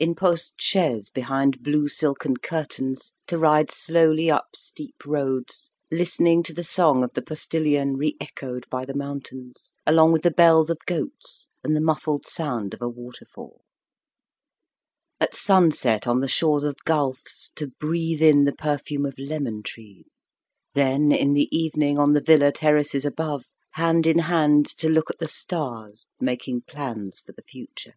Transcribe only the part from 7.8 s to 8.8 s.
re echoed